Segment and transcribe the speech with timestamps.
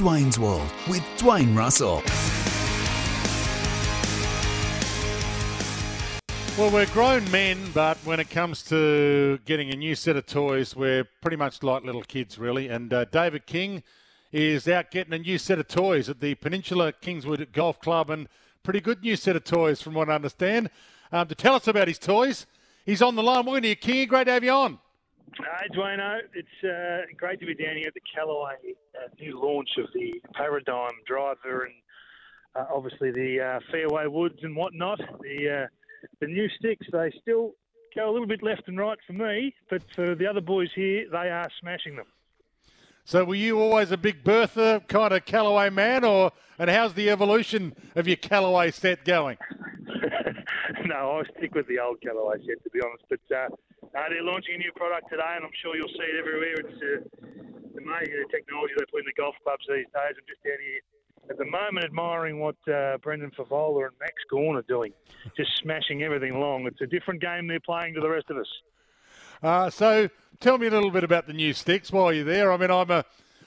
[0.00, 2.02] Dwayne's World with Dwayne Russell.
[6.56, 10.74] Well, we're grown men, but when it comes to getting a new set of toys,
[10.74, 12.68] we're pretty much like little kids, really.
[12.68, 13.82] And uh, David King
[14.32, 18.26] is out getting a new set of toys at the Peninsula Kingswood Golf Club, and
[18.62, 20.70] pretty good new set of toys, from what I understand.
[21.12, 22.46] Um, to tell us about his toys,
[22.86, 23.44] he's on the line.
[23.44, 24.08] Welcome to you, King.
[24.08, 24.78] Great to have you on.
[25.38, 26.20] Hi, Dwayne.
[26.34, 28.56] It's uh, great to be down here at the Callaway
[28.96, 31.74] uh, new launch of the Paradigm driver and
[32.56, 34.98] uh, obviously the uh, fairway woods and whatnot.
[35.20, 35.66] The uh,
[36.20, 37.52] the new sticks they still
[37.94, 41.06] go a little bit left and right for me, but for the other boys here,
[41.10, 42.06] they are smashing them.
[43.04, 47.08] So, were you always a big Bertha kind of Callaway man, or and how's the
[47.08, 49.38] evolution of your Callaway set going?
[50.86, 53.50] no, I stick with the old Callaway set to be honest, but.
[53.94, 56.54] Uh, they're launching a new product today, and I'm sure you'll see it everywhere.
[56.62, 57.02] It's uh,
[57.76, 60.14] amazing the technology they put in the golf clubs these days.
[60.14, 60.80] I'm just down here
[61.28, 64.92] at the moment admiring what uh, Brendan Fevola and Max Gawn are doing,
[65.36, 66.66] just smashing everything along.
[66.66, 68.48] It's a different game they're playing to the rest of us.
[69.42, 70.08] Uh, so
[70.38, 72.52] tell me a little bit about the new sticks while you're there.
[72.52, 73.04] I mean, I'm a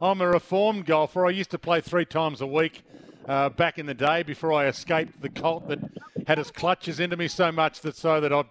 [0.00, 1.26] I'm a reformed golfer.
[1.26, 2.82] I used to play three times a week
[3.26, 5.78] uh, back in the day before I escaped the cult that
[6.26, 8.44] had its clutches into me so much that so that I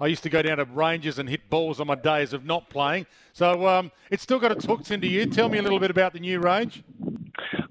[0.00, 2.70] I used to go down to ranges and hit balls on my days of not
[2.70, 3.06] playing.
[3.32, 5.26] So um, it's still got its hooks into you.
[5.26, 6.84] Tell me a little bit about the new range.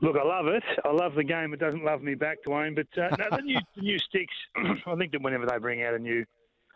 [0.01, 0.63] Look, I love it.
[0.85, 1.53] I love the game.
[1.53, 2.75] It doesn't love me back, Dwayne.
[2.75, 4.33] But uh, no, the new the new sticks.
[4.55, 6.25] I think that whenever they bring out a new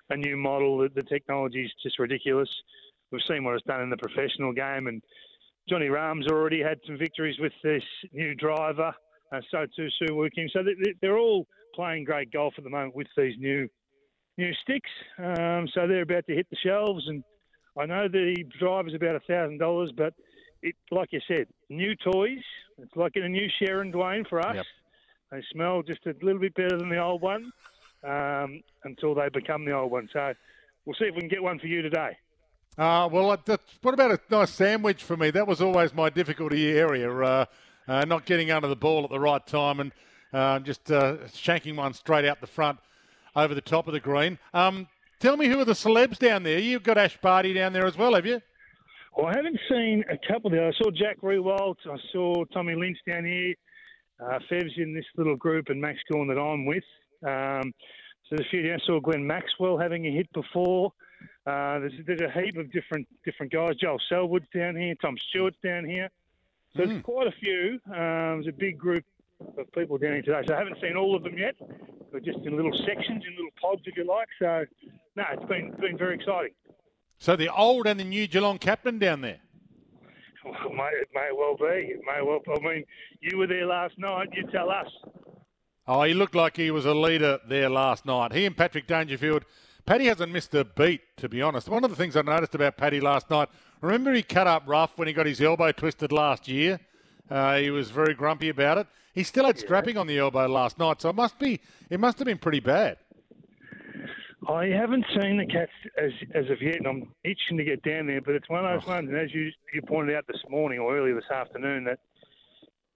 [0.09, 2.50] a new model, the, the technology is just ridiculous.
[3.12, 5.02] We've seen what it's done in the professional game, and
[5.70, 7.84] Johnny Rahm's already had some victories with this
[8.14, 8.94] new driver.
[9.34, 10.50] Uh, so too Sue Woo Kim.
[10.52, 13.70] So they, they're all playing great golf at the moment with these new
[14.38, 14.90] new sticks.
[15.18, 17.24] Um, so they're about to hit the shelves, and
[17.78, 20.14] I know the driver's about a thousand dollars, but
[20.62, 22.44] it, like you said, new toys.
[22.78, 24.56] It's like in a new Sharon Dwayne for us.
[24.56, 24.66] Yep.
[25.31, 27.52] They smell just a little bit better than the old one
[28.03, 30.09] um, until they become the old one.
[30.12, 30.34] So
[30.86, 32.18] we'll see if we can get one for you today.
[32.78, 35.30] Uh, well, what about a nice sandwich for me?
[35.30, 37.46] That was always my difficulty area, uh,
[37.88, 39.92] uh, not getting under the ball at the right time and
[40.34, 42.80] uh, just uh, shanking one straight out the front
[43.36, 44.38] over the top of the green.
[44.53, 44.88] Um,
[45.19, 46.59] tell me who are the celebs down there?
[46.59, 48.42] You've got Ash Barty down there as well, have you?
[49.16, 50.68] Well, I haven't seen a couple there.
[50.68, 51.78] I saw Jack Riewoldt.
[51.86, 53.56] I saw Tommy Lynch down here.
[54.19, 56.84] Uh, Fev's in this little group, and Max Gawn that I'm with.
[57.24, 57.74] Um,
[58.30, 58.74] so there's a few.
[58.74, 60.94] I saw Glenn Maxwell having a hit before.
[61.46, 63.75] Uh, there's, there's a heap of different different guys.
[63.81, 64.96] Joel Selwood's down here.
[65.02, 66.09] Tom Stewart's down here.
[66.75, 66.88] So mm.
[66.88, 67.80] there's quite a few.
[67.88, 69.03] Um, there's a big group
[69.57, 70.41] of people down here today.
[70.47, 71.56] So I haven't seen all of them yet.
[72.12, 74.28] We're just in little sections, in little pods, if you like.
[74.40, 74.66] So,
[75.16, 76.53] no, it's been been very exciting.
[77.19, 79.40] So the old and the new Geelong captain down there.
[80.44, 81.94] Well, may, it may well be.
[81.94, 82.40] It may well.
[82.47, 82.84] I mean,
[83.22, 84.30] you were there last night.
[84.34, 84.88] You tell us.
[85.88, 88.34] Oh, he looked like he was a leader there last night.
[88.34, 89.46] He and Patrick Dangerfield.
[89.85, 91.69] Paddy hasn't missed a beat, to be honest.
[91.69, 93.50] One of the things I noticed about Paddy last night,
[93.81, 96.80] remember he cut up rough when he got his elbow twisted last year?
[97.30, 98.88] Uh, he was very grumpy about it.
[99.14, 102.18] He still had strapping on the elbow last night, so it must be it must
[102.20, 102.98] have been pretty bad.
[104.48, 108.08] I haven't seen the cats as as of yet, and I'm itching to get down
[108.08, 108.22] there.
[108.22, 108.94] But it's one of those oh.
[108.94, 112.00] ones, and as you you pointed out this morning or earlier this afternoon, that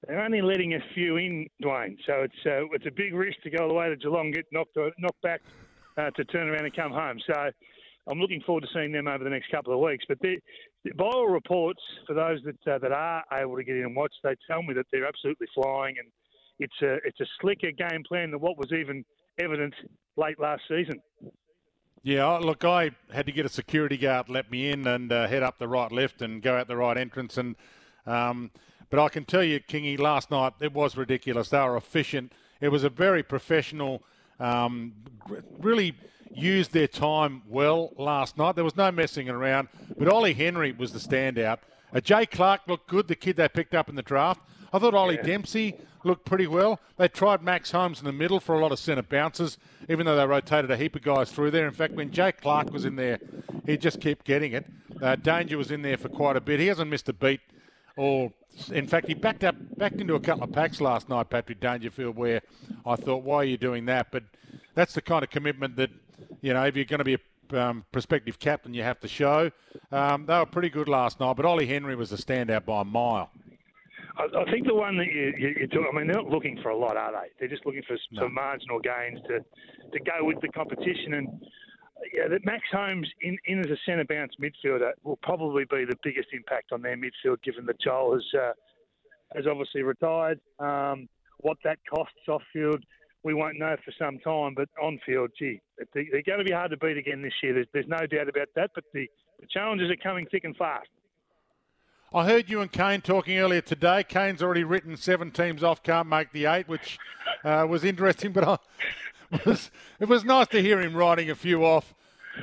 [0.07, 1.97] they're only letting a few in, Dwayne.
[2.05, 4.45] So it's uh, it's a big risk to go all the way to Geelong, get
[4.51, 5.41] knocked knocked back
[5.97, 7.19] uh, to turn around and come home.
[7.27, 7.51] So
[8.07, 10.05] I'm looking forward to seeing them over the next couple of weeks.
[10.07, 10.19] But
[10.93, 14.13] by all reports, for those that uh, that are able to get in and watch,
[14.23, 16.07] they tell me that they're absolutely flying, and
[16.59, 19.03] it's a it's a slicker game plan than what was even
[19.39, 19.73] evident
[20.17, 21.01] late last season.
[22.03, 25.41] Yeah, look, I had to get a security guard let me in and uh, head
[25.41, 27.55] up the right lift and go out the right entrance, and
[28.05, 28.51] um,
[28.89, 31.49] but I can tell you, Kingy, last night it was ridiculous.
[31.49, 32.31] They were efficient.
[32.61, 34.03] It was a very professional,
[34.39, 34.93] um,
[35.59, 35.95] really
[36.33, 38.55] used their time well last night.
[38.55, 41.59] There was no messing around, but Ollie Henry was the standout.
[41.93, 44.41] Uh, Jay Clark looked good, the kid they picked up in the draft.
[44.73, 45.21] I thought Ollie yeah.
[45.21, 46.79] Dempsey looked pretty well.
[46.97, 49.57] They tried Max Holmes in the middle for a lot of centre bounces,
[49.87, 51.65] even though they rotated a heap of guys through there.
[51.65, 53.19] In fact, when Jay Clark was in there,
[53.65, 54.65] he just kept getting it.
[55.01, 56.59] Uh, Danger was in there for quite a bit.
[56.59, 57.39] He hasn't missed a beat.
[57.97, 58.33] Or,
[58.71, 62.17] in fact, he backed up, backed into a couple of packs last night, Patrick Dangerfield,
[62.17, 62.41] where
[62.85, 64.07] I thought, why are you doing that?
[64.11, 64.23] But
[64.73, 65.91] that's the kind of commitment that,
[66.41, 69.51] you know, if you're going to be a um, prospective captain, you have to show.
[69.91, 72.85] Um, they were pretty good last night, but Ollie Henry was a standout by a
[72.85, 73.29] mile.
[74.17, 76.69] I, think the one that you, you, you talk, I mean, they're not looking for
[76.69, 77.29] a lot, are they?
[77.39, 78.23] They're just looking for No.
[78.23, 79.39] some marginal gains to,
[79.91, 81.15] to go with the competition.
[81.15, 81.27] And
[82.13, 85.97] yeah, that Max Holmes in, in as a centre bounce midfielder will probably be the
[86.01, 88.51] biggest impact on their midfield, given that Joel has uh,
[89.35, 90.39] has obviously retired.
[90.59, 91.09] Um,
[91.39, 92.83] what that costs off field,
[93.25, 94.53] we won't know for some time.
[94.55, 95.59] But on field, gee,
[95.93, 97.53] they- they're going to be hard to beat again this year.
[97.53, 98.69] There's, there's no doubt about that.
[98.73, 99.09] But the,
[99.41, 100.87] the challenges are coming thick and fast.
[102.13, 104.03] I heard you and Kane talking earlier today.
[104.07, 106.97] Kane's already written seven teams off, can't make the eight, which
[107.43, 108.31] uh, was interesting.
[108.33, 111.93] But I, was, it was nice to hear him writing a few off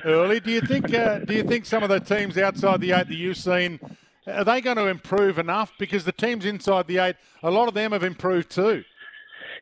[0.04, 0.40] early.
[0.40, 0.92] Do you think?
[0.92, 3.78] Uh, do you think some of the teams outside the eight that you've seen
[4.26, 5.72] are they going to improve enough?
[5.78, 8.84] Because the teams inside the eight, a lot of them have improved too.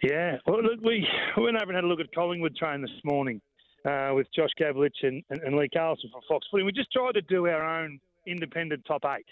[0.03, 1.07] Yeah, well, look, we
[1.37, 3.41] we went over and had a look at Collingwood train this morning
[3.87, 6.63] uh, with Josh Gabelich and, and, and Lee Carlson from Fox Footy.
[6.63, 9.27] We just tried to do our own independent top eight.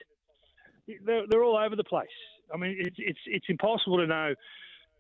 [1.05, 2.09] They're, they're all over the place.
[2.53, 4.35] I mean, it's it's it's impossible to know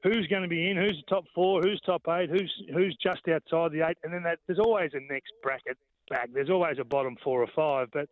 [0.02, 3.20] who's going to be in, who's the top four, who's top eight, who's who's just
[3.28, 5.76] outside the eight, and then that, there's always a next bracket
[6.08, 6.30] back.
[6.32, 8.08] There's always a bottom four or five, but.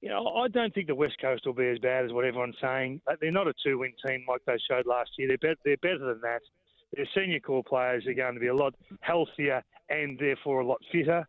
[0.00, 2.56] You know, I don't think the West Coast will be as bad as what everyone's
[2.60, 3.00] saying.
[3.20, 5.28] They're not a two-win team like they showed last year.
[5.28, 6.40] They're, be- they're better than that
[6.94, 10.80] their senior core players are going to be a lot healthier and therefore a lot
[10.90, 11.26] fitter.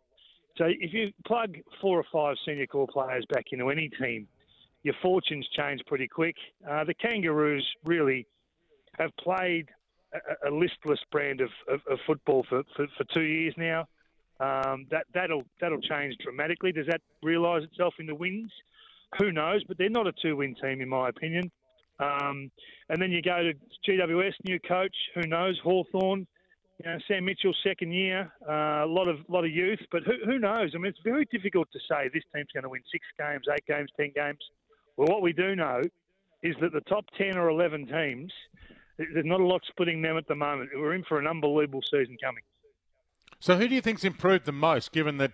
[0.56, 4.26] So if you plug four or five senior core players back into any team,
[4.82, 6.36] your fortunes change pretty quick.
[6.68, 8.26] Uh, the Kangaroos really
[8.98, 9.68] have played
[10.12, 13.86] a, a listless brand of, of, of football for, for, for two years now.
[14.42, 16.72] Um, that that'll that'll change dramatically.
[16.72, 18.50] Does that realise itself in the wins?
[19.20, 19.62] Who knows?
[19.68, 21.50] But they're not a two-win team, in my opinion.
[22.00, 22.50] Um,
[22.88, 23.52] and then you go to
[23.88, 26.26] GWS, new coach, who knows, Hawthorn,
[26.82, 30.14] you know, Sam Mitchell, second year, uh, a lot of lot of youth, but who,
[30.24, 30.72] who knows?
[30.74, 33.64] I mean, it's very difficult to say this team's going to win six games, eight
[33.66, 34.40] games, ten games.
[34.96, 35.82] Well, what we do know
[36.42, 38.32] is that the top ten or eleven teams,
[38.98, 40.70] there's not a lot splitting them at the moment.
[40.74, 42.42] We're in for an unbelievable season coming.
[43.42, 44.92] So who do you think's improved the most?
[44.92, 45.32] Given that,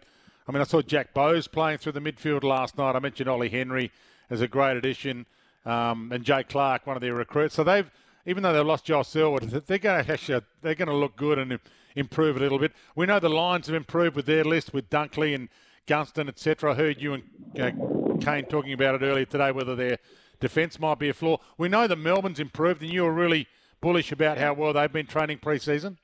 [0.48, 2.96] I mean, I saw Jack Bowes playing through the midfield last night.
[2.96, 3.92] I mentioned Ollie Henry
[4.30, 5.26] as a great addition,
[5.66, 7.54] um, and Jake Clark, one of their recruits.
[7.54, 7.90] So they've,
[8.24, 11.38] even though they've lost Joel Selwood, they're going to actually they're going to look good
[11.38, 11.60] and
[11.96, 12.72] improve a little bit.
[12.96, 15.50] We know the Lions have improved with their list with Dunkley and
[15.86, 16.72] Gunston, etc.
[16.72, 17.24] I heard you and
[17.60, 19.98] uh, Kane talking about it earlier today, whether their
[20.40, 21.36] defence might be a flaw.
[21.58, 23.48] We know that Melbourne's improved, and you were really
[23.82, 25.98] bullish about how well they've been training pre-season.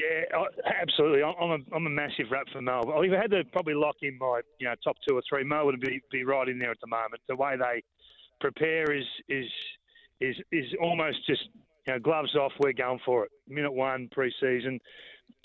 [0.00, 0.44] Yeah,
[0.80, 1.22] absolutely.
[1.22, 3.04] I'm a, I'm a massive rap for Melbourne.
[3.04, 5.78] If I had to probably lock in my you know top two or three, Melbourne
[5.78, 7.20] would be, be right in there at the moment.
[7.28, 7.82] The way they
[8.40, 9.46] prepare is is
[10.20, 11.42] is is almost just
[11.86, 12.52] you know gloves off.
[12.60, 13.30] We're going for it.
[13.48, 14.78] Minute one pre-season,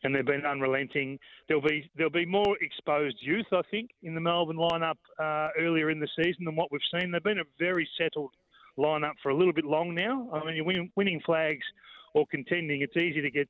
[0.03, 1.19] and they've been unrelenting.
[1.47, 5.89] There'll be there'll be more exposed youth, I think, in the Melbourne lineup uh, earlier
[5.89, 7.11] in the season than what we've seen.
[7.11, 8.31] They've been a very settled
[8.77, 10.29] lineup for a little bit long now.
[10.33, 11.65] I mean, you're winning flags
[12.13, 12.81] or contending.
[12.81, 13.47] It's easy to get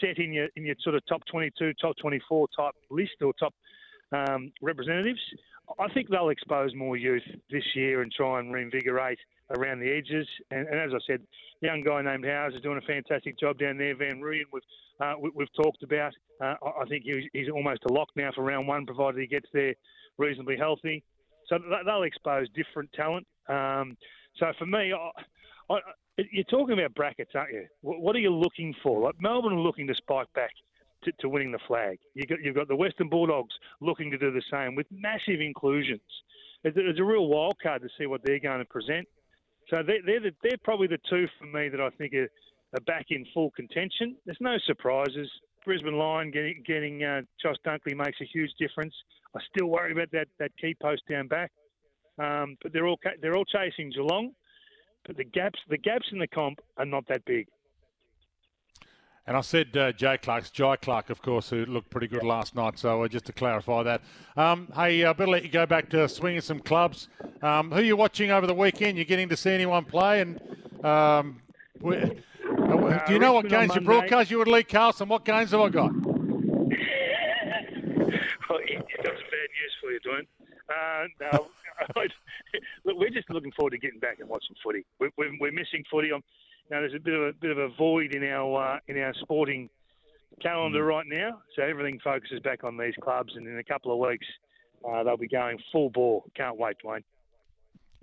[0.00, 3.54] set in your in your sort of top 22, top 24 type list or top
[4.12, 5.20] um, representatives.
[5.78, 9.18] I think they'll expose more youth this year and try and reinvigorate
[9.56, 10.26] around the edges.
[10.50, 11.20] And, and as I said,
[11.60, 13.94] young guy named Howes is doing a fantastic job down there.
[13.96, 14.62] Van Rooyen, we've
[15.00, 16.12] uh, we, we've talked about.
[16.40, 19.26] Uh, I I think he's, he's almost a lock now for round one, provided he
[19.26, 19.74] gets there
[20.18, 21.02] reasonably healthy.
[21.48, 23.26] So they'll expose different talent.
[23.48, 23.96] Um,
[24.36, 25.10] so for me, I,
[25.72, 25.78] I,
[26.16, 27.66] you're talking about brackets, aren't you?
[27.82, 29.00] What, are you looking for?
[29.00, 30.50] Like Melbourne are looking to spike back
[31.04, 31.98] to, to winning the flag.
[32.14, 36.00] You got, you've got the Western Bulldogs looking to do the same with massive inclusions.
[36.62, 39.06] It's, a- real wild card to see what they're going to present.
[39.70, 42.28] So they're, they're, the, they're probably the two for me that I think are,
[42.74, 44.16] are back in full contention.
[44.26, 45.30] There's no surprises.
[45.64, 48.94] Brisbane Lion getting, getting uh, Josh Dunkley makes a huge difference.
[49.34, 51.50] I still worry about that, that key post down back.
[52.18, 54.32] Um, but they're all they're all chasing Geelong,
[55.06, 57.46] but the gaps the gaps in the comp are not that big.
[59.26, 62.56] And I said uh, Jay Clark's Jhye Clark, of course, who looked pretty good last
[62.56, 62.78] night.
[62.78, 64.02] So uh, just to clarify that.
[64.36, 67.08] Um, hey, I better let you go back to swinging some clubs.
[67.42, 68.96] Um, who are you watching over the weekend?
[68.96, 70.22] You're getting to see anyone play?
[70.22, 70.40] And
[70.84, 71.42] um,
[71.80, 72.10] where,
[72.58, 74.30] uh, do you know what games you broadcast?
[74.30, 75.08] You and Lee Carlson.
[75.08, 75.92] What games have I got?
[79.02, 80.26] Got some bad news for you, Dwayne.
[80.68, 81.46] Uh, no,
[83.00, 84.84] we're just looking forward to getting back and watching footy.
[85.00, 86.12] We're, we're, we're missing footy.
[86.12, 86.22] I'm,
[86.70, 89.14] Now there's a bit of a bit of a void in our uh, in our
[89.14, 89.70] sporting
[90.40, 93.98] calendar right now, so everything focuses back on these clubs, and in a couple of
[93.98, 94.26] weeks
[94.88, 96.22] uh, they'll be going full bore.
[96.34, 97.02] Can't wait, Dwayne.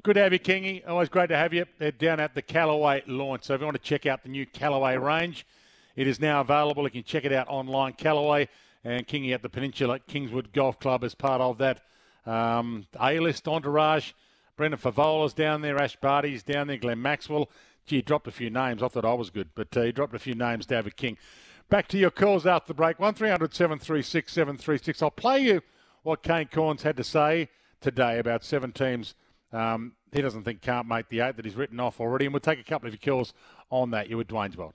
[0.03, 0.87] Good to have you, Kingy.
[0.87, 1.65] Always great to have you.
[1.79, 3.45] They're down at the Callaway launch.
[3.45, 5.45] So if you want to check out the new Callaway range,
[5.95, 6.83] it is now available.
[6.83, 7.93] You can check it out online.
[7.93, 8.47] Callaway
[8.83, 11.81] and Kingy at the Peninsula Kingswood Golf Club as part of that
[12.25, 14.11] um, A-list entourage.
[14.57, 15.77] Brendan Fevola's down there.
[15.77, 16.77] Ash Barty's down there.
[16.77, 17.49] Glenn Maxwell.
[17.85, 18.83] Gee, he dropped a few names.
[18.83, 21.17] I thought I was good, but uh, he dropped a few names, David King.
[21.69, 22.99] Back to your calls after the break.
[22.99, 25.01] 1300 736 736.
[25.01, 25.61] I'll play you
[26.03, 27.49] what Kane Cornes had to say
[27.79, 29.15] today about seven teams
[29.51, 32.25] um, he doesn't think can't make the eight that he's written off already.
[32.25, 33.33] And we'll take a couple of your calls
[33.69, 34.09] on that.
[34.09, 34.73] You with Dwayne's World.